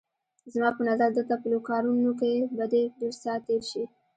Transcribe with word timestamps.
زما 0.53 0.69
په 0.77 0.81
نظر 0.89 1.09
دلته 1.17 1.35
په 1.41 1.47
لوکارنو 1.53 2.11
کې 2.19 2.31
به 2.57 2.65
دې 2.71 2.83
ډېر 2.99 3.13
ساعت 3.23 3.41
تېر 3.47 3.63
شي. 3.71 3.83